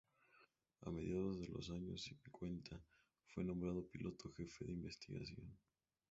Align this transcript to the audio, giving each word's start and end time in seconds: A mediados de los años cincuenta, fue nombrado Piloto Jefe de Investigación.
A 0.81 0.89
mediados 0.89 1.39
de 1.39 1.47
los 1.49 1.69
años 1.69 2.01
cincuenta, 2.01 2.81
fue 3.27 3.43
nombrado 3.43 3.85
Piloto 3.85 4.31
Jefe 4.35 4.65
de 4.65 4.71
Investigación. 4.71 5.55